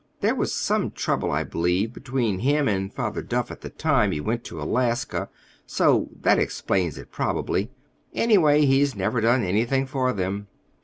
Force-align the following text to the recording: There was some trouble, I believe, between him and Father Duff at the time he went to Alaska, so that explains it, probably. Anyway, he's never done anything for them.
There 0.21 0.33
was 0.33 0.51
some 0.51 0.89
trouble, 0.89 1.29
I 1.29 1.43
believe, 1.43 1.93
between 1.93 2.39
him 2.39 2.67
and 2.67 2.91
Father 2.91 3.21
Duff 3.21 3.51
at 3.51 3.61
the 3.61 3.69
time 3.69 4.09
he 4.11 4.19
went 4.19 4.43
to 4.45 4.59
Alaska, 4.59 5.29
so 5.67 6.09
that 6.21 6.39
explains 6.39 6.97
it, 6.97 7.11
probably. 7.11 7.69
Anyway, 8.15 8.65
he's 8.65 8.95
never 8.95 9.21
done 9.21 9.43
anything 9.43 9.85
for 9.85 10.11
them. 10.11 10.47